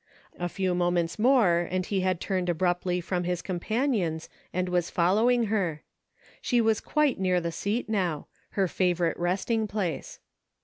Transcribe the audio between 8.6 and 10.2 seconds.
favorite resting place.